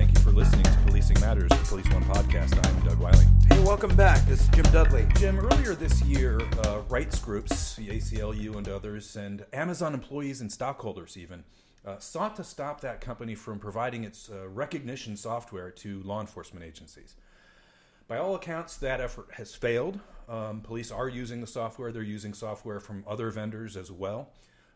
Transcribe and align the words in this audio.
thank 0.00 0.16
you 0.16 0.24
for 0.24 0.30
listening 0.30 0.64
to 0.64 0.78
Policing 0.86 1.20
Matters, 1.20 1.50
the 1.50 1.56
Police 1.56 1.86
One 1.92 2.02
podcast. 2.04 2.56
I'm 2.66 2.88
Doug 2.88 2.98
Wyllie. 2.98 3.26
Hey, 3.50 3.62
welcome 3.62 3.94
back. 3.96 4.24
This 4.24 4.40
is 4.40 4.48
Jim 4.48 4.64
Dudley. 4.72 5.06
Jim, 5.16 5.38
earlier 5.38 5.74
this 5.74 6.00
year, 6.04 6.40
uh, 6.64 6.80
rights 6.88 7.18
groups, 7.18 7.76
the 7.76 7.88
ACLU 7.88 8.56
and 8.56 8.66
others, 8.66 9.14
and 9.14 9.44
Amazon 9.52 9.92
employees 9.92 10.40
and 10.40 10.50
stockholders 10.50 11.18
even, 11.18 11.44
uh, 11.84 11.98
sought 11.98 12.34
to 12.36 12.44
stop 12.44 12.80
that 12.80 13.02
company 13.02 13.34
from 13.34 13.58
providing 13.58 14.04
its 14.04 14.30
uh, 14.30 14.48
recognition 14.48 15.18
software 15.18 15.70
to 15.70 16.02
law 16.02 16.22
enforcement 16.22 16.64
agencies. 16.64 17.14
By 18.08 18.16
all 18.16 18.34
accounts, 18.34 18.78
that 18.78 19.02
effort 19.02 19.28
has 19.34 19.54
failed. 19.54 20.00
Um, 20.30 20.62
police 20.62 20.90
are 20.90 21.10
using 21.10 21.42
the 21.42 21.46
software, 21.46 21.92
they're 21.92 22.02
using 22.02 22.32
software 22.32 22.80
from 22.80 23.04
other 23.06 23.28
vendors 23.30 23.76
as 23.76 23.92
well. 23.92 24.30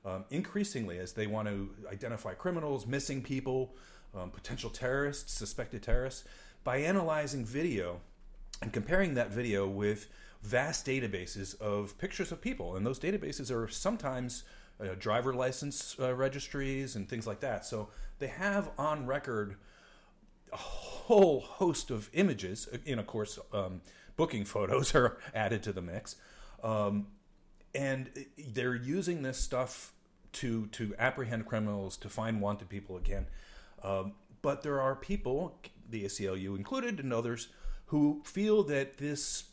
Um, 0.04 0.26
increasingly, 0.28 0.98
as 0.98 1.14
they 1.14 1.26
want 1.26 1.48
to 1.48 1.70
identify 1.90 2.34
criminals, 2.34 2.86
missing 2.86 3.22
people, 3.22 3.74
um, 4.16 4.30
potential 4.30 4.70
terrorists, 4.70 5.32
suspected 5.32 5.82
terrorists, 5.82 6.24
by 6.62 6.78
analyzing 6.78 7.44
video 7.44 8.00
and 8.62 8.72
comparing 8.72 9.14
that 9.14 9.30
video 9.30 9.66
with 9.66 10.08
vast 10.42 10.86
databases 10.86 11.58
of 11.60 11.96
pictures 11.98 12.30
of 12.32 12.40
people. 12.40 12.76
And 12.76 12.86
those 12.86 12.98
databases 12.98 13.50
are 13.50 13.68
sometimes 13.68 14.44
uh, 14.80 14.94
driver 14.98 15.34
license 15.34 15.96
uh, 15.98 16.14
registries 16.14 16.96
and 16.96 17.08
things 17.08 17.26
like 17.26 17.40
that. 17.40 17.64
So 17.64 17.88
they 18.18 18.26
have 18.28 18.70
on 18.78 19.06
record 19.06 19.56
a 20.52 20.56
whole 20.56 21.40
host 21.40 21.90
of 21.90 22.10
images. 22.12 22.68
And 22.86 23.00
of 23.00 23.06
course, 23.06 23.38
um, 23.52 23.80
booking 24.16 24.44
photos 24.54 24.94
are 24.94 25.18
added 25.34 25.62
to 25.64 25.72
the 25.72 25.82
mix. 25.82 26.16
Um, 26.62 27.08
and 27.74 28.08
they're 28.38 28.74
using 28.74 29.22
this 29.22 29.38
stuff 29.38 29.92
to 30.34 30.66
to 30.68 30.94
apprehend 30.98 31.46
criminals, 31.46 31.96
to 31.98 32.08
find 32.08 32.40
wanted 32.40 32.68
people 32.68 32.96
again. 32.96 33.26
Um, 33.84 34.12
but 34.42 34.62
there 34.62 34.80
are 34.80 34.96
people, 34.96 35.56
the 35.88 36.04
ACLU 36.04 36.56
included, 36.56 36.98
and 36.98 37.12
others, 37.12 37.48
who 37.86 38.22
feel 38.24 38.62
that 38.64 38.98
this 38.98 39.44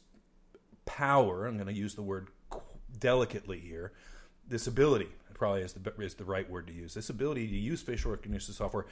power, 0.85 1.45
I'm 1.45 1.55
going 1.55 1.67
to 1.67 1.73
use 1.73 1.95
the 1.95 2.01
word 2.01 2.29
delicately 2.97 3.59
here, 3.59 3.91
this 4.47 4.67
ability, 4.67 5.09
probably 5.33 5.61
is 5.61 5.73
the, 5.73 5.93
is 6.01 6.15
the 6.15 6.25
right 6.25 6.49
word 6.49 6.67
to 6.67 6.73
use, 6.73 6.93
this 6.93 7.09
ability 7.09 7.47
to 7.47 7.55
use 7.55 7.81
facial 7.81 8.11
recognition 8.11 8.53
software 8.53 8.85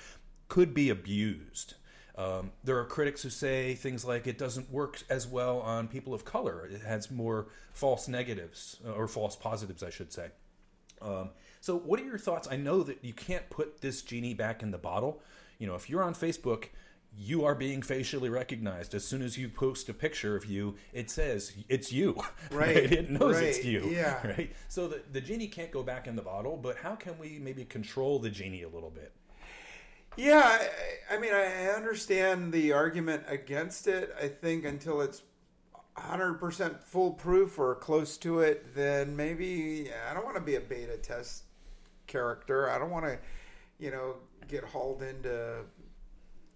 could 0.47 0.73
be 0.73 0.89
abused. 0.89 1.75
Um, 2.15 2.51
there 2.63 2.77
are 2.77 2.85
critics 2.85 3.21
who 3.21 3.29
say 3.29 3.75
things 3.75 4.03
like 4.03 4.27
it 4.27 4.37
doesn't 4.37 4.69
work 4.69 5.01
as 5.09 5.25
well 5.25 5.59
on 5.61 5.87
people 5.87 6.13
of 6.13 6.25
color. 6.25 6.65
It 6.65 6.81
has 6.81 7.09
more 7.09 7.47
false 7.71 8.09
negatives, 8.09 8.77
or 8.85 9.07
false 9.07 9.37
positives, 9.37 9.83
I 9.83 9.89
should 9.89 10.11
say. 10.11 10.29
Um, 11.01 11.29
so, 11.61 11.77
what 11.77 11.99
are 11.99 12.05
your 12.05 12.17
thoughts? 12.17 12.47
I 12.49 12.55
know 12.55 12.83
that 12.83 13.03
you 13.03 13.13
can't 13.13 13.49
put 13.49 13.81
this 13.81 14.01
genie 14.01 14.33
back 14.33 14.63
in 14.63 14.71
the 14.71 14.77
bottle. 14.77 15.21
You 15.57 15.67
know, 15.67 15.75
if 15.75 15.89
you're 15.89 16.03
on 16.03 16.13
Facebook, 16.13 16.65
you 17.17 17.43
are 17.43 17.55
being 17.55 17.81
facially 17.81 18.29
recognized. 18.29 18.93
As 18.93 19.03
soon 19.03 19.21
as 19.21 19.37
you 19.37 19.49
post 19.49 19.89
a 19.89 19.93
picture 19.93 20.35
of 20.35 20.45
you, 20.45 20.75
it 20.93 21.09
says 21.09 21.53
it's 21.67 21.91
you. 21.91 22.15
Right. 22.51 22.75
right? 22.75 22.91
It 22.91 23.09
knows 23.09 23.35
right. 23.35 23.45
it's 23.45 23.63
you. 23.63 23.89
Yeah. 23.89 24.19
Right. 24.23 24.55
So 24.67 24.87
the, 24.87 25.01
the 25.11 25.21
genie 25.21 25.47
can't 25.47 25.71
go 25.71 25.83
back 25.83 26.07
in 26.07 26.15
the 26.15 26.21
bottle, 26.21 26.57
but 26.57 26.77
how 26.77 26.95
can 26.95 27.17
we 27.19 27.39
maybe 27.39 27.65
control 27.65 28.19
the 28.19 28.29
genie 28.29 28.63
a 28.63 28.69
little 28.69 28.89
bit? 28.89 29.13
Yeah, 30.17 30.41
I, 30.43 31.15
I 31.15 31.19
mean, 31.19 31.33
I 31.33 31.67
understand 31.67 32.51
the 32.51 32.73
argument 32.73 33.23
against 33.27 33.87
it. 33.87 34.13
I 34.21 34.27
think 34.27 34.65
until 34.65 35.01
it's 35.01 35.21
100% 36.07 36.83
foolproof 36.83 37.59
or 37.59 37.75
close 37.75 38.17
to 38.17 38.39
it, 38.39 38.75
then 38.75 39.15
maybe 39.15 39.89
I 40.09 40.13
don't 40.13 40.25
want 40.25 40.37
to 40.37 40.41
be 40.41 40.55
a 40.55 40.61
beta 40.61 40.97
test 40.97 41.43
character. 42.07 42.69
I 42.69 42.77
don't 42.77 42.89
want 42.89 43.05
to, 43.05 43.17
you 43.79 43.91
know, 43.91 44.15
get 44.47 44.63
hauled 44.63 45.01
into 45.01 45.63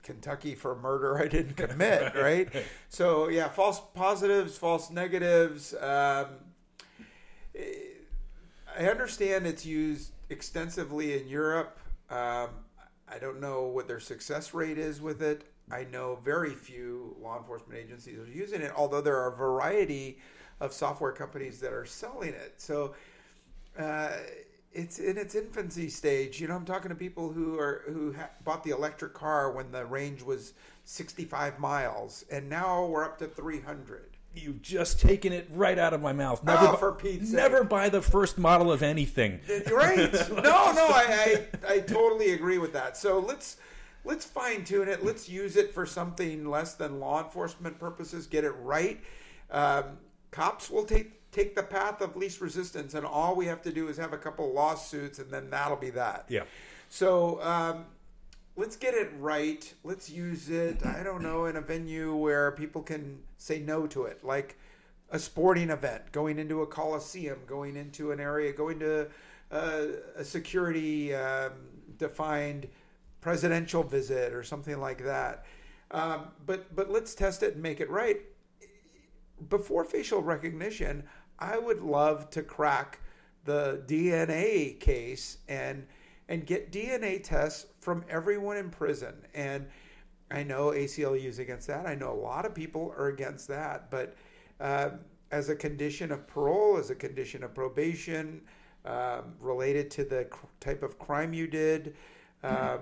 Kentucky 0.03 0.53
for 0.53 0.75
murder 0.75 1.17
I 1.17 1.27
didn't 1.27 1.55
commit, 1.57 2.13
right? 2.15 2.49
So 2.89 3.29
yeah, 3.29 3.47
false 3.49 3.81
positives, 3.93 4.57
false 4.57 4.91
negatives. 4.91 5.73
Um, 5.73 6.27
I 7.55 8.87
understand 8.87 9.47
it's 9.47 9.65
used 9.65 10.11
extensively 10.29 11.19
in 11.19 11.27
Europe. 11.27 11.79
Um, 12.09 12.49
I 13.07 13.19
don't 13.19 13.39
know 13.39 13.63
what 13.63 13.87
their 13.87 13.99
success 13.99 14.53
rate 14.53 14.77
is 14.77 15.01
with 15.01 15.21
it. 15.21 15.43
I 15.72 15.85
know 15.85 16.19
very 16.24 16.53
few 16.53 17.16
law 17.22 17.38
enforcement 17.38 17.79
agencies 17.79 18.19
are 18.19 18.28
using 18.28 18.62
it, 18.62 18.72
although 18.75 19.01
there 19.01 19.18
are 19.18 19.31
a 19.34 19.35
variety 19.35 20.19
of 20.59 20.74
software 20.74 21.12
companies 21.12 21.59
that 21.59 21.74
are 21.74 21.85
selling 21.85 22.29
it. 22.29 22.53
So 22.57 22.94
uh, 23.79 24.09
it's 24.72 25.00
in 25.00 25.18
its 25.18 25.35
infancy 25.35 25.90
stage. 25.90 26.40
You 26.41 26.47
know, 26.47 26.56
I'm 26.56 26.66
talking 26.66 26.90
to 26.90 26.96
people 26.96 27.31
who 27.31 27.57
are 27.59 27.84
who 27.88 28.13
ha- 28.13 28.29
bought 28.44 28.63
the 28.63 28.72
electric 28.72 29.13
car 29.13 29.51
when 29.51 29.72
the 29.72 29.85
range 29.85 30.22
was 30.22 30.53
65 30.85 31.59
miles, 31.59 32.25
and 32.31 32.50
now 32.50 32.85
we're 32.85 33.03
up 33.06 33.18
to 33.19 33.28
300. 33.28 34.09
You've 34.35 34.62
just 34.63 35.00
taken 35.00 35.31
it 35.31 35.47
right 35.51 35.78
out 35.78 35.94
of 35.94 36.01
my 36.01 36.12
mouth. 36.12 36.44
Never, 36.44 36.69
Oh, 36.69 36.75
for 36.75 36.91
Pete's 36.91 37.31
sake. 37.31 37.69
buy 37.69 37.90
the 37.90 38.01
first 38.01 38.40
model 38.40 38.72
of 38.72 38.81
anything. 38.81 39.40
Right? 39.72 40.12
No, 40.31 40.72
no, 40.72 40.88
I, 40.90 41.45
I 41.68 41.74
I 41.75 41.80
totally 41.81 42.31
agree 42.31 42.57
with 42.57 42.74
that. 42.74 42.97
So 42.97 43.19
let's 43.19 43.57
let's 44.03 44.25
fine 44.25 44.63
tune 44.63 44.87
it. 44.87 45.03
Let's 45.03 45.29
use 45.29 45.55
it 45.55 45.73
for 45.73 45.85
something 45.85 46.49
less 46.49 46.75
than 46.75 46.99
law 46.99 47.23
enforcement 47.23 47.79
purposes. 47.79 48.27
Get 48.27 48.43
it 48.43 48.53
right. 48.61 48.99
Um, 49.51 49.97
cops 50.31 50.69
will 50.69 50.85
take 50.85 51.31
take 51.31 51.55
the 51.55 51.63
path 51.63 52.01
of 52.01 52.15
least 52.15 52.41
resistance, 52.41 52.93
and 52.93 53.05
all 53.05 53.35
we 53.35 53.45
have 53.47 53.61
to 53.63 53.71
do 53.71 53.87
is 53.87 53.97
have 53.97 54.13
a 54.13 54.17
couple 54.17 54.53
lawsuits, 54.53 55.19
and 55.19 55.31
then 55.31 55.49
that'll 55.49 55.77
be 55.77 55.89
that. 55.91 56.25
Yeah. 56.29 56.43
So 56.89 57.41
um, 57.41 57.85
let's 58.55 58.75
get 58.75 58.93
it 58.93 59.11
right. 59.19 59.73
Let's 59.83 60.09
use 60.09 60.49
it. 60.49 60.85
I 60.85 61.03
don't 61.03 61.23
know 61.23 61.45
in 61.45 61.55
a 61.55 61.61
venue 61.61 62.15
where 62.15 62.51
people 62.51 62.83
can 62.83 63.19
say 63.37 63.59
no 63.59 63.87
to 63.87 64.03
it, 64.03 64.23
like 64.23 64.57
a 65.09 65.19
sporting 65.19 65.69
event, 65.69 66.11
going 66.11 66.39
into 66.39 66.61
a 66.61 66.67
coliseum, 66.67 67.39
going 67.47 67.75
into 67.75 68.11
an 68.11 68.19
area, 68.19 68.51
going 68.53 68.79
to 68.79 69.07
uh, 69.51 69.85
a 70.15 70.23
security 70.23 71.13
um, 71.15 71.51
defined 71.97 72.67
presidential 73.23 73.84
visit 73.84 74.34
or 74.34 74.44
something 74.44 74.81
like 74.81 75.01
that. 75.06 75.45
Um, 75.91 76.28
but 76.45 76.75
but 76.75 76.91
let's 76.91 77.16
test 77.16 77.41
it 77.41 77.53
and 77.53 77.63
make 77.63 77.79
it 77.79 77.89
right. 77.89 78.19
Before 79.50 79.85
facial 79.85 80.22
recognition, 80.22 81.03
I 81.39 81.57
would 81.57 81.81
love 81.81 82.29
to 82.31 82.44
crack 82.44 83.00
the 83.45 83.81
DNA 83.88 84.78
case 84.79 85.38
and 85.47 85.88
and 86.28 86.45
get 86.45 86.72
DNA 86.72 87.23
tests 87.23 87.67
from 87.79 88.03
everyone 88.09 88.57
in 88.57 88.69
prison. 88.69 89.16
And 89.33 89.67
I 90.29 90.44
know 90.44 90.72
ACLU 90.72 91.25
is 91.25 91.39
against 91.39 91.67
that. 91.67 91.85
I 91.85 91.95
know 91.95 92.12
a 92.12 92.22
lot 92.22 92.45
of 92.45 92.53
people 92.53 92.94
are 92.97 93.07
against 93.07 93.47
that. 93.47 93.89
But 93.89 94.15
uh, 94.59 94.92
as 95.31 95.50
a 95.50 95.56
condition 95.56 96.12
of 96.12 96.27
parole, 96.27 96.77
as 96.77 96.89
a 96.89 96.95
condition 96.95 97.44
of 97.44 97.53
probation, 97.53 98.42
um, 98.86 99.36
related 99.39 99.89
to 99.92 100.03
the 100.03 100.25
cr- 100.25 100.45
type 100.59 100.83
of 100.83 101.00
crime 101.00 101.33
you 101.33 101.47
did, 101.47 101.95
um, 102.44 102.53
I, 102.59 102.77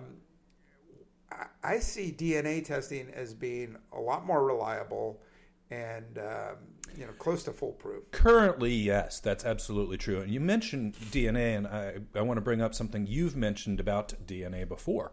I 1.63 1.79
see 1.79 2.11
DNA 2.11 2.63
testing 2.65 3.09
as 3.13 3.33
being 3.33 3.75
a 3.93 3.99
lot 3.99 4.25
more 4.25 4.43
reliable 4.43 5.21
and 5.69 6.17
um, 6.17 6.57
you 6.97 7.05
know 7.05 7.13
close 7.13 7.43
to 7.43 7.51
foolproof. 7.51 8.11
Currently, 8.11 8.73
yes, 8.73 9.19
that's 9.19 9.45
absolutely 9.45 9.97
true. 9.97 10.21
And 10.21 10.31
you 10.31 10.39
mentioned 10.39 10.95
DNA, 11.11 11.57
and 11.57 11.67
I, 11.67 11.97
I 12.15 12.21
want 12.21 12.37
to 12.37 12.41
bring 12.41 12.61
up 12.61 12.73
something 12.75 13.07
you've 13.07 13.35
mentioned 13.35 13.79
about 13.79 14.13
DNA 14.25 14.67
before. 14.67 15.11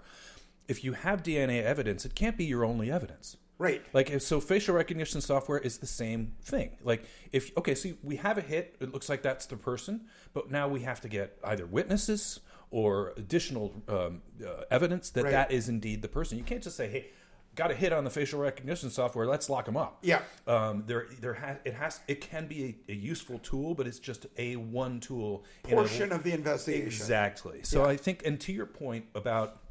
If 0.66 0.84
you 0.84 0.92
have 0.92 1.22
DNA 1.22 1.62
evidence, 1.62 2.04
it 2.04 2.14
can't 2.14 2.36
be 2.36 2.44
your 2.44 2.64
only 2.64 2.90
evidence. 2.90 3.36
Right. 3.58 3.82
Like 3.92 4.10
if- 4.10 4.22
so, 4.22 4.40
facial 4.40 4.74
recognition 4.74 5.20
software 5.20 5.58
is 5.58 5.78
the 5.78 5.86
same 5.86 6.34
thing. 6.42 6.76
Like 6.82 7.04
if 7.32 7.56
okay, 7.56 7.74
so 7.74 7.90
we 8.02 8.16
have 8.16 8.38
a 8.38 8.42
hit, 8.42 8.76
it 8.80 8.92
looks 8.92 9.08
like 9.08 9.22
that's 9.22 9.46
the 9.46 9.56
person, 9.56 10.06
but 10.32 10.50
now 10.50 10.68
we 10.68 10.80
have 10.80 11.00
to 11.02 11.08
get 11.08 11.38
either 11.44 11.66
witnesses 11.66 12.40
or 12.70 13.12
additional 13.16 13.72
um, 13.88 14.22
uh, 14.44 14.62
evidence 14.70 15.10
that 15.10 15.24
Right. 15.24 15.30
that 15.32 15.50
is 15.52 15.68
indeed 15.68 16.02
the 16.02 16.08
person. 16.08 16.36
You 16.38 16.44
can't 16.44 16.62
just 16.62 16.76
say, 16.76 16.88
"Hey, 16.88 17.06
got 17.54 17.70
a 17.70 17.74
hit 17.74 17.92
on 17.92 18.04
the 18.04 18.10
facial 18.10 18.40
recognition 18.40 18.90
software. 18.90 19.26
Let's 19.26 19.48
lock 19.48 19.64
them 19.64 19.76
up." 19.76 19.98
Yeah. 20.02 20.20
Um, 20.46 20.84
there, 20.86 21.06
there 21.20 21.34
has 21.34 21.56
it 21.64 21.74
has 21.74 22.00
it 22.08 22.20
can 22.20 22.46
be 22.46 22.76
a, 22.88 22.92
a 22.92 22.94
useful 22.94 23.38
tool, 23.38 23.74
but 23.74 23.86
it's 23.86 23.98
just 23.98 24.26
a 24.36 24.56
one 24.56 25.00
tool 25.00 25.44
in 25.66 25.72
a- 25.72 25.76
Portion 25.76 26.12
of 26.12 26.22
the 26.24 26.32
investigation. 26.32 26.86
Exactly. 26.86 27.60
So 27.62 27.84
I 27.84 27.96
think, 27.96 28.22
and 28.26 28.38
to 28.42 28.52
your 28.52 28.66
point 28.66 29.06
about 29.14 29.62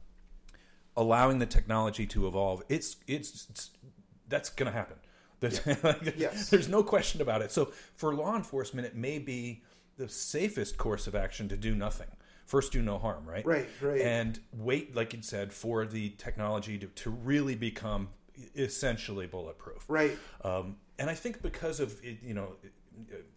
allowing 0.95 1.39
the 1.39 1.45
technology 1.45 2.05
to 2.07 2.27
evolve, 2.27 2.63
it's 2.69 2.97
it's, 3.07 3.47
it's 3.49 3.69
that's 4.27 4.49
going 4.49 4.71
to 4.71 4.77
happen. 4.77 4.97
There's, 5.39 5.61
Yes. 6.17 6.49
there's 6.49 6.67
no 6.67 6.81
question 6.81 7.21
about 7.21 7.43
it. 7.43 7.51
So 7.51 7.71
for 7.95 8.13
law 8.15 8.35
enforcement, 8.35 8.87
it 8.87 8.95
may 8.95 9.19
be 9.19 9.61
the 9.97 10.09
safest 10.09 10.77
course 10.79 11.05
of 11.05 11.13
action 11.15 11.47
to 11.49 11.55
do 11.55 11.75
nothing. 11.75 12.07
First, 12.47 12.71
do 12.71 12.81
no 12.81 12.97
harm, 12.97 13.25
right? 13.25 13.45
Right, 13.45 13.67
right. 13.81 14.01
And 14.01 14.39
wait, 14.53 14.95
like 14.95 15.13
you 15.13 15.21
said, 15.21 15.53
for 15.53 15.85
the 15.85 16.09
technology 16.11 16.77
to, 16.79 16.87
to 16.87 17.09
really 17.09 17.55
become 17.55 18.09
essentially 18.55 19.27
bulletproof. 19.27 19.83
Right. 19.87 20.17
Um, 20.43 20.77
and 20.97 21.09
I 21.09 21.13
think 21.13 21.41
because 21.41 21.79
of 21.79 21.93
it, 22.03 22.19
you 22.23 22.33
know 22.33 22.53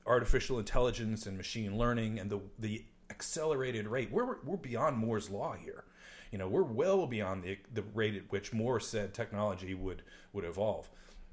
artificial 0.07 0.59
intelligence 0.59 1.27
and 1.27 1.37
machine 1.37 1.77
learning 1.77 2.19
and 2.19 2.31
the 2.31 2.41
the 2.59 2.85
accelerated 3.11 3.89
rate, 3.89 4.11
we're 4.11 4.37
we're 4.45 4.57
beyond 4.57 4.97
Moore's 4.97 5.29
law 5.29 5.55
here. 5.55 5.85
You 6.31 6.39
know, 6.39 6.49
we're 6.49 6.63
well 6.63 7.07
beyond 7.07 7.43
the 7.43 7.59
the 7.75 7.83
rate 7.95 8.15
at 8.15 8.31
which 8.31 8.53
Moore 8.53 8.81
said 8.81 9.13
technology 9.13 9.75
would 9.75 10.03
would 10.33 10.45
evolve. 10.45 10.89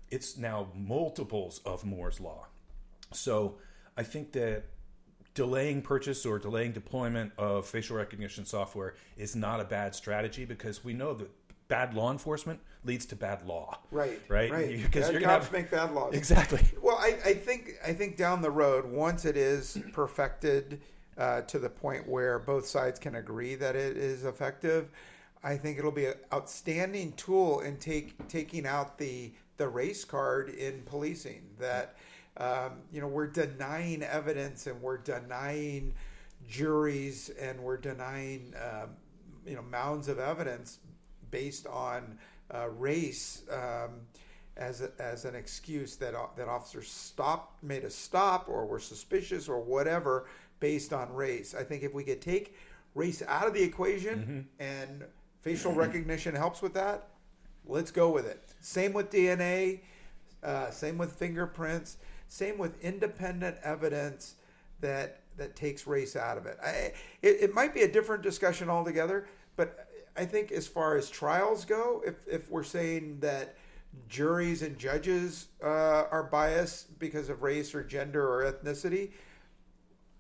It's 0.10 0.38
now 0.38 0.70
multiples 0.76 1.62
of 1.66 1.86
Moore's 1.86 2.20
law. 2.20 2.48
So 3.14 3.58
I 3.96 4.04
think 4.04 4.32
that 4.34 4.64
delaying 5.38 5.84
purchase 5.84 6.26
or 6.26 6.40
delaying 6.40 6.72
deployment 6.72 7.32
of 7.38 7.68
facial 7.68 7.96
recognition 7.96 8.44
software 8.44 8.96
is 9.18 9.36
not 9.36 9.62
a 9.62 9.64
bad 9.64 9.94
strategy 9.94 10.46
because 10.46 10.84
we 10.84 10.94
know 10.94 11.14
that 11.14 11.30
bad 11.68 11.94
law 11.94 12.12
enforcement 12.12 12.60
leads 12.84 13.06
to 13.06 13.16
bad 13.16 13.46
law. 13.46 13.78
Right. 13.92 14.20
Right. 14.30 14.52
Right. 14.52 14.82
Because 14.82 15.06
Bad 15.06 15.14
you're 15.14 15.22
cops 15.22 15.46
have 15.46 15.54
make 15.54 15.70
bad 15.70 15.92
laws. 15.94 16.16
exactly. 16.16 16.62
Well, 16.82 16.98
I, 17.00 17.20
I 17.24 17.34
think 17.36 17.74
I 17.86 17.94
think 17.94 18.18
down 18.18 18.42
the 18.42 18.50
road, 18.50 18.86
once 18.86 19.26
it 19.26 19.38
is 19.38 19.78
perfected 19.94 20.82
uh, 21.20 21.42
to 21.42 21.60
the 21.60 21.70
point 21.70 22.08
where 22.10 22.40
both 22.40 22.66
sides 22.66 22.98
can 22.98 23.14
agree 23.14 23.54
that 23.54 23.76
it 23.76 23.96
is 23.96 24.26
effective, 24.26 24.90
I 25.44 25.56
think 25.56 25.78
it'll 25.78 25.92
be 25.92 26.08
an 26.08 26.16
outstanding 26.34 27.12
tool 27.12 27.60
in 27.60 27.78
take 27.78 28.28
taking 28.28 28.66
out 28.66 28.98
the 28.98 29.34
the 29.58 29.68
race 29.68 30.04
card 30.04 30.50
in 30.50 30.82
policing. 30.88 31.44
That 31.60 31.96
um, 32.38 32.74
you 32.92 33.02
know 33.02 33.08
we're 33.08 33.28
denying 33.28 34.04
evidence 34.04 34.68
and 34.68 34.82
we're 34.82 34.98
denying 34.98 35.94
juries 36.48 37.30
and 37.40 37.60
we're 37.60 37.78
denying 37.78 38.54
um, 38.62 38.90
you 39.46 39.56
know 39.56 39.62
mounds 39.64 40.08
of 40.08 40.20
evidence 40.20 40.80
based 41.32 41.68
on 41.68 42.18
uh, 42.54 42.70
race. 42.70 43.44
Um, 43.52 44.02
as, 44.56 44.82
a, 44.82 44.90
as 45.00 45.26
an 45.26 45.36
excuse 45.36 45.96
that 45.98 46.16
o- 46.16 46.32
that 46.36 46.48
officers 46.48 46.90
stopped 46.90 47.64
made 47.64 47.84
a 47.84 47.90
stop 47.92 48.50
or 48.50 48.66
were 48.66 48.80
suspicious 48.80 49.48
or 49.48 49.60
whatever 49.60 50.26
based 50.60 50.94
on 50.94 51.14
race. 51.14 51.54
I 51.54 51.64
think 51.64 51.84
if 51.84 51.94
we 51.94 52.04
could 52.04 52.22
take 52.22 52.56
race 52.96 53.22
out 53.28 53.48
of 53.48 53.54
the 53.54 53.62
equation 53.62 54.48
and 54.60 55.04
facial 55.42 55.72
recognition 55.74 56.34
helps 56.34 56.62
with 56.64 56.74
that, 56.74 57.10
let's 57.68 57.92
go 57.92 58.10
with 58.10 58.26
it. 58.26 58.42
Same 58.60 58.94
with 58.94 59.12
DNA, 59.12 59.82
uh, 60.44 60.72
same 60.72 60.98
with 60.98 61.12
fingerprints, 61.14 61.98
same 62.28 62.58
with 62.58 62.82
independent 62.84 63.58
evidence 63.64 64.36
that 64.82 65.22
that 65.38 65.56
takes 65.56 65.86
race 65.86 66.16
out 66.16 66.38
of 66.38 66.46
it. 66.46 66.58
I, 66.64 66.94
it, 67.22 67.38
it 67.42 67.54
might 67.54 67.74
be 67.74 67.84
a 67.84 67.88
different 67.88 68.24
discussion 68.24 68.70
altogether, 68.70 69.28
but 69.56 69.88
I 70.16 70.26
think 70.26 70.52
as 70.52 70.68
far 70.68 70.98
as 70.98 71.10
trials 71.10 71.64
go, 71.64 72.04
if 72.06 72.28
if 72.28 72.50
we're 72.50 72.64
saying 72.64 73.20
that 73.20 73.56
juries 74.10 74.62
and 74.62 74.78
judges 74.78 75.48
uh, 75.64 76.06
are 76.12 76.24
biased 76.24 77.00
because 77.00 77.30
of 77.30 77.42
race 77.42 77.74
or 77.74 77.84
gender 77.84 78.28
or 78.28 78.52
ethnicity, 78.52 79.12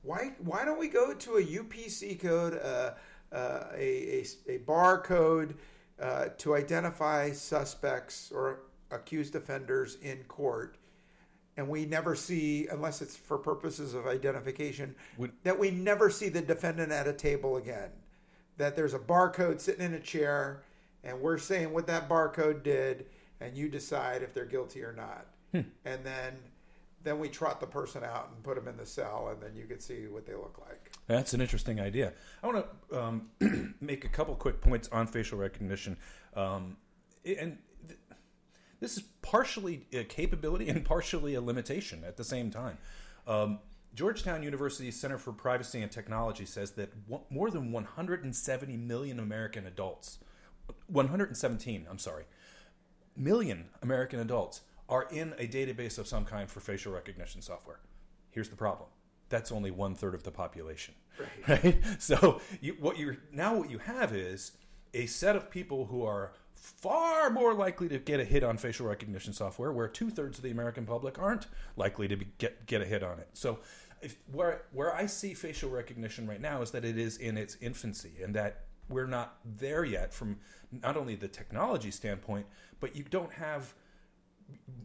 why 0.03 0.33
why 0.39 0.63
don't 0.65 0.79
we 0.79 0.87
go 0.87 1.13
to 1.13 1.37
a 1.37 1.43
UPC 1.43 2.19
code, 2.19 2.59
uh, 2.63 2.91
uh, 3.35 3.65
a, 3.75 4.21
a 4.21 4.25
a 4.47 4.57
bar 4.59 5.01
code 5.01 5.55
uh, 5.99 6.25
to 6.37 6.55
identify 6.55 7.31
suspects 7.31 8.31
or 8.31 8.59
accused 8.91 9.35
offenders 9.35 9.97
in 10.01 10.23
court? 10.25 10.77
And 11.57 11.67
we 11.67 11.85
never 11.85 12.15
see, 12.15 12.67
unless 12.67 13.01
it's 13.01 13.15
for 13.15 13.37
purposes 13.39 13.95
of 13.95 14.05
identification, 14.05 14.95
Would- 15.17 15.33
that 15.43 15.57
we 15.57 15.71
never 15.71 16.11
see 16.11 16.29
the 16.29 16.41
defendant 16.41 16.91
at 16.91 17.07
a 17.07 17.13
table 17.13 17.57
again. 17.57 17.89
That 18.57 18.75
there's 18.75 18.93
a 18.93 18.99
barcode 18.99 19.59
sitting 19.59 19.83
in 19.83 19.95
a 19.95 19.99
chair, 19.99 20.63
and 21.03 21.19
we're 21.19 21.39
saying 21.39 21.73
what 21.73 21.87
that 21.87 22.07
barcode 22.07 22.61
did, 22.63 23.07
and 23.41 23.57
you 23.57 23.69
decide 23.69 24.21
if 24.21 24.33
they're 24.33 24.45
guilty 24.45 24.83
or 24.83 24.93
not. 24.93 25.25
And 25.85 26.03
then, 26.03 26.35
then 27.03 27.17
we 27.17 27.29
trot 27.29 27.59
the 27.59 27.65
person 27.65 28.03
out 28.03 28.29
and 28.31 28.43
put 28.43 28.55
them 28.55 28.67
in 28.67 28.77
the 28.77 28.85
cell, 28.85 29.29
and 29.31 29.41
then 29.41 29.55
you 29.55 29.65
can 29.65 29.79
see 29.79 30.05
what 30.07 30.27
they 30.27 30.35
look 30.35 30.59
like. 30.67 30.91
That's 31.07 31.33
an 31.33 31.41
interesting 31.41 31.79
idea. 31.79 32.13
I 32.43 32.47
want 32.47 32.65
to 32.91 33.01
um, 33.01 33.75
make 33.81 34.05
a 34.05 34.09
couple 34.09 34.35
quick 34.35 34.61
points 34.61 34.87
on 34.91 35.07
facial 35.07 35.39
recognition, 35.39 35.97
um, 36.35 36.77
and 37.25 37.57
this 38.79 38.97
is 38.97 39.03
partially 39.21 39.85
a 39.93 40.03
capability 40.03 40.69
and 40.69 40.85
partially 40.85 41.33
a 41.33 41.41
limitation 41.41 42.03
at 42.05 42.17
the 42.17 42.23
same 42.23 42.51
time. 42.51 42.77
Um, 43.25 43.59
Georgetown 43.93 44.43
University's 44.43 44.99
Center 44.99 45.17
for 45.17 45.33
Privacy 45.33 45.81
and 45.81 45.91
Technology 45.91 46.45
says 46.45 46.71
that 46.71 46.91
one, 47.07 47.21
more 47.29 47.49
than 47.49 47.71
170 47.71 48.77
million 48.77 49.19
American 49.19 49.65
adults, 49.65 50.19
117, 50.87 51.87
I'm 51.89 51.97
sorry, 51.97 52.25
million 53.15 53.69
American 53.81 54.19
adults 54.19 54.61
are 54.87 55.07
in 55.11 55.33
a 55.39 55.47
database 55.47 55.97
of 55.97 56.07
some 56.07 56.25
kind 56.25 56.49
for 56.49 56.59
facial 56.59 56.93
recognition 56.93 57.41
software. 57.41 57.79
Here's 58.29 58.49
the 58.49 58.55
problem. 58.55 58.89
That's 59.29 59.51
only 59.51 59.71
one 59.71 59.95
third 59.95 60.13
of 60.13 60.23
the 60.23 60.31
population, 60.31 60.93
right? 61.47 61.77
So 61.99 62.39
you, 62.61 62.77
what 62.79 62.97
you 62.97 63.17
now 63.31 63.57
what 63.57 63.69
you 63.69 63.79
have 63.79 64.13
is 64.13 64.51
a 64.93 65.05
set 65.05 65.35
of 65.35 65.49
people 65.49 65.85
who 65.85 66.03
are 66.03 66.33
far 66.53 67.29
more 67.29 67.53
likely 67.53 67.87
to 67.87 67.99
get 67.99 68.19
a 68.19 68.25
hit 68.25 68.43
on 68.43 68.57
facial 68.57 68.87
recognition 68.87 69.33
software, 69.33 69.71
where 69.71 69.87
two 69.87 70.09
thirds 70.09 70.37
of 70.37 70.43
the 70.43 70.51
American 70.51 70.85
public 70.85 71.19
aren't 71.19 71.47
likely 71.75 72.07
to 72.07 72.15
be, 72.15 72.27
get 72.37 72.65
get 72.65 72.81
a 72.81 72.85
hit 72.85 73.03
on 73.03 73.19
it. 73.19 73.29
So 73.33 73.59
if, 74.01 74.17
where 74.31 74.63
where 74.71 74.93
I 74.93 75.05
see 75.05 75.33
facial 75.33 75.69
recognition 75.69 76.27
right 76.27 76.41
now 76.41 76.61
is 76.61 76.71
that 76.71 76.83
it 76.83 76.97
is 76.97 77.17
in 77.17 77.37
its 77.37 77.57
infancy, 77.61 78.13
and 78.23 78.35
that 78.35 78.65
we're 78.89 79.07
not 79.07 79.37
there 79.45 79.83
yet 79.83 80.13
from 80.13 80.37
not 80.71 80.97
only 80.97 81.15
the 81.15 81.27
technology 81.27 81.91
standpoint, 81.91 82.45
but 82.79 82.95
you 82.95 83.03
don't 83.09 83.33
have 83.33 83.73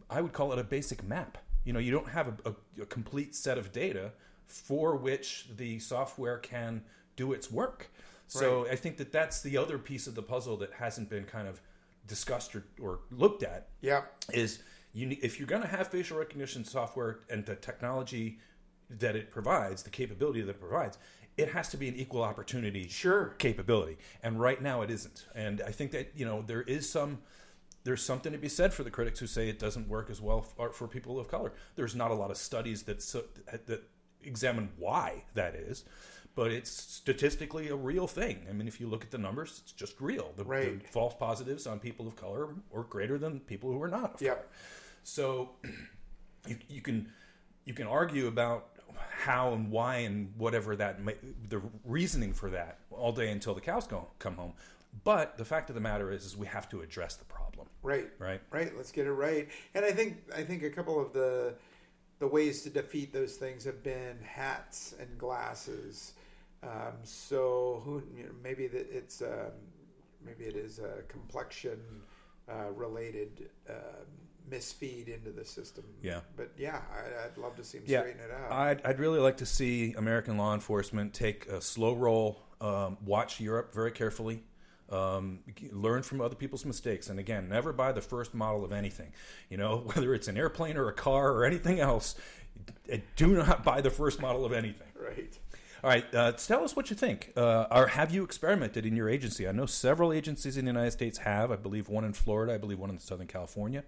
I 0.09 0.21
would 0.21 0.33
call 0.33 0.53
it 0.53 0.59
a 0.59 0.63
basic 0.63 1.03
map. 1.03 1.37
You 1.63 1.73
know, 1.73 1.79
you 1.79 1.91
don't 1.91 2.09
have 2.09 2.27
a, 2.27 2.49
a, 2.49 2.81
a 2.81 2.85
complete 2.85 3.35
set 3.35 3.57
of 3.57 3.71
data 3.71 4.11
for 4.45 4.95
which 4.95 5.47
the 5.55 5.79
software 5.79 6.37
can 6.37 6.83
do 7.15 7.33
its 7.33 7.49
work. 7.51 7.89
So 8.27 8.67
I 8.69 8.75
think 8.75 8.97
that 8.97 9.11
that's 9.11 9.41
the 9.41 9.57
other 9.57 9.77
piece 9.77 10.07
of 10.07 10.15
the 10.15 10.23
puzzle 10.23 10.57
that 10.57 10.73
hasn't 10.73 11.09
been 11.09 11.25
kind 11.25 11.47
of 11.47 11.61
discussed 12.07 12.55
or, 12.55 12.63
or 12.81 12.99
looked 13.11 13.43
at 13.43 13.67
Yeah. 13.81 14.03
is 14.33 14.61
you 14.93 15.05
need, 15.05 15.19
if 15.21 15.39
you're 15.39 15.47
going 15.47 15.61
to 15.61 15.67
have 15.67 15.87
facial 15.87 16.17
recognition 16.17 16.65
software 16.65 17.19
and 17.29 17.45
the 17.45 17.55
technology 17.55 18.39
that 18.89 19.15
it 19.15 19.31
provides, 19.31 19.83
the 19.83 19.89
capability 19.89 20.41
that 20.41 20.51
it 20.51 20.59
provides, 20.59 20.97
it 21.37 21.49
has 21.51 21.69
to 21.69 21.77
be 21.77 21.87
an 21.87 21.95
equal 21.95 22.21
opportunity 22.23 22.87
Sure. 22.87 23.35
capability. 23.39 23.97
And 24.21 24.39
right 24.39 24.61
now 24.61 24.81
it 24.81 24.91
isn't. 24.91 25.25
And 25.35 25.61
I 25.61 25.71
think 25.71 25.91
that 25.91 26.11
you 26.15 26.25
know 26.25 26.43
there 26.45 26.61
is 26.61 26.89
some 26.89 27.19
there's 27.83 28.03
something 28.03 28.31
to 28.31 28.37
be 28.37 28.47
said 28.47 28.73
for 28.73 28.83
the 28.83 28.91
critics 28.91 29.19
who 29.19 29.27
say 29.27 29.49
it 29.49 29.59
doesn't 29.59 29.89
work 29.89 30.09
as 30.09 30.21
well 30.21 30.41
for, 30.41 30.71
for 30.71 30.87
people 30.87 31.19
of 31.19 31.27
color. 31.27 31.51
There's 31.75 31.95
not 31.95 32.11
a 32.11 32.13
lot 32.13 32.31
of 32.31 32.37
studies 32.37 32.83
that 32.83 33.01
so, 33.01 33.25
that 33.51 33.83
examine 34.23 34.69
why 34.77 35.23
that 35.33 35.53
is. 35.55 35.83
But 36.35 36.51
it's 36.51 36.71
statistically 36.71 37.69
a 37.69 37.75
real 37.75 38.07
thing. 38.07 38.45
I 38.49 38.53
mean, 38.53 38.67
if 38.67 38.79
you 38.79 38.87
look 38.87 39.03
at 39.03 39.11
the 39.11 39.19
numbers, 39.19 39.61
it's 39.63 39.71
just 39.71 40.01
real. 40.01 40.31
The, 40.35 40.43
the 40.43 40.79
false 40.89 41.13
positives 41.19 41.67
on 41.67 41.79
people 41.79 42.07
of 42.07 42.15
color 42.15 42.49
are 42.75 42.83
greater 42.83 43.19
than 43.19 43.39
people 43.41 43.71
who 43.71 43.81
are 43.83 43.87
not 43.87 44.17
color. 44.17 44.39
So 45.03 45.51
you, 46.47 46.57
you 46.67 46.81
can 46.81 47.09
you 47.65 47.73
can 47.73 47.85
argue 47.87 48.27
about 48.27 48.69
how 49.11 49.53
and 49.53 49.69
why 49.71 49.97
and 49.97 50.33
whatever 50.37 50.75
that 50.75 51.01
may, 51.03 51.15
the 51.49 51.61
reasoning 51.85 52.33
for 52.33 52.49
that 52.49 52.79
all 52.91 53.11
day 53.11 53.29
until 53.31 53.53
the 53.53 53.61
cows 53.61 53.85
go, 53.87 54.07
come 54.19 54.35
home. 54.35 54.53
But 55.03 55.37
the 55.37 55.45
fact 55.45 55.69
of 55.69 55.75
the 55.75 55.81
matter 55.81 56.11
is, 56.11 56.25
is 56.25 56.37
we 56.37 56.45
have 56.47 56.69
to 56.69 56.81
address 56.81 57.15
the 57.15 57.25
problem, 57.25 57.67
Right. 57.81 58.09
right? 58.19 58.41
Right. 58.51 58.75
Let's 58.75 58.91
get 58.91 59.07
it 59.07 59.11
right. 59.13 59.47
And 59.73 59.83
I 59.85 59.91
think 59.91 60.17
I 60.35 60.43
think 60.43 60.63
a 60.63 60.69
couple 60.69 60.99
of 60.99 61.13
the 61.13 61.53
the 62.23 62.29
ways 62.29 62.61
to 62.61 62.69
defeat 62.69 63.11
those 63.11 63.35
things 63.35 63.65
have 63.65 63.83
been 63.83 64.17
hats 64.25 64.95
and 64.97 65.17
glasses. 65.17 66.13
Um, 66.63 66.93
so 67.03 67.81
who 67.83 68.01
you 68.15 68.23
know, 68.23 68.29
maybe 68.41 68.65
that 68.67 68.87
it's 68.89 69.21
um, 69.21 69.51
maybe 70.25 70.45
it 70.45 70.55
is 70.55 70.79
a 70.79 71.01
complexion 71.09 71.81
uh, 72.49 72.71
related 72.71 73.49
uh, 73.69 73.73
misfeed 74.49 75.09
into 75.09 75.31
the 75.31 75.43
system. 75.43 75.83
Yeah. 76.01 76.21
But 76.37 76.51
yeah, 76.57 76.79
I, 76.93 77.25
I'd 77.25 77.37
love 77.37 77.57
to 77.57 77.63
see 77.65 77.79
them 77.79 77.87
Yeah, 77.89 77.99
straighten 77.99 78.21
it 78.21 78.31
out. 78.31 78.51
I'd, 78.53 78.81
I'd 78.85 78.99
really 78.99 79.19
like 79.19 79.35
to 79.37 79.45
see 79.45 79.93
American 79.97 80.37
law 80.37 80.53
enforcement 80.53 81.13
take 81.13 81.47
a 81.47 81.59
slow 81.59 81.93
roll, 81.93 82.41
um, 82.61 82.97
watch 83.03 83.41
Europe 83.41 83.73
very 83.73 83.91
carefully, 83.91 84.43
um, 84.89 85.39
learn 85.71 86.03
from 86.03 86.21
other 86.21 86.35
people's 86.35 86.65
mistakes, 86.65 87.09
and 87.09 87.19
again, 87.19 87.49
never 87.49 87.73
buy 87.73 87.91
the 87.91 88.01
first 88.01 88.33
model 88.33 88.63
of 88.63 88.71
anything. 88.71 89.11
You 89.49 89.57
know, 89.57 89.77
whether 89.93 90.13
it's 90.13 90.27
an 90.27 90.37
airplane 90.37 90.77
or 90.77 90.87
a 90.87 90.93
car 90.93 91.31
or 91.31 91.45
anything 91.45 91.79
else, 91.79 92.15
uh, 92.91 92.97
do 93.15 93.27
not 93.27 93.63
buy 93.63 93.81
the 93.81 93.89
first 93.89 94.21
model 94.21 94.45
of 94.45 94.53
anything. 94.53 94.87
right. 94.99 95.37
All 95.83 95.89
right, 95.89 96.15
uh, 96.15 96.31
tell 96.31 96.63
us 96.63 96.77
what 96.77 96.89
you 96.89 96.95
think. 96.95 97.33
Uh, 97.35 97.65
or 97.69 97.87
have 97.87 98.13
you 98.13 98.23
experimented 98.23 98.85
in 98.85 98.95
your 98.95 99.09
agency? 99.09 99.49
I 99.49 99.51
know 99.51 99.65
several 99.65 100.13
agencies 100.13 100.55
in 100.55 100.63
the 100.63 100.69
United 100.69 100.91
States 100.91 101.17
have. 101.17 101.51
I 101.51 101.57
believe 101.57 101.89
one 101.89 102.05
in 102.05 102.13
Florida. 102.13 102.53
I 102.53 102.57
believe 102.57 102.79
one 102.79 102.89
in 102.89 102.99
Southern 102.99 103.27
California 103.27 103.83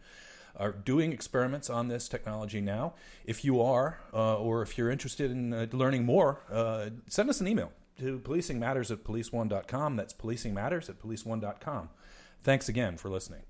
are 0.58 0.72
doing 0.72 1.12
experiments 1.12 1.70
on 1.70 1.88
this 1.88 2.08
technology 2.08 2.62
now. 2.62 2.94
If 3.26 3.46
you 3.46 3.62
are, 3.62 4.00
uh, 4.14 4.38
or 4.38 4.62
if 4.62 4.78
you're 4.78 4.92
interested 4.92 5.32
in 5.32 5.54
uh, 5.54 5.68
learning 5.72 6.06
more, 6.06 6.42
uh, 6.52 6.90
send 7.08 7.30
us 7.30 7.42
an 7.42 7.48
email 7.48 7.72
to 8.00 8.20
Policing 8.20 8.60
Matters 8.60 8.92
at 8.92 9.04
policeone.com. 9.04 9.96
That's 9.96 10.14
Policing 10.14 10.54
Matters 10.54 10.90
at 10.90 11.00
policeone.com. 11.00 11.90
Thanks 12.44 12.70
again 12.70 12.98
for 12.98 13.10
listening. 13.10 13.42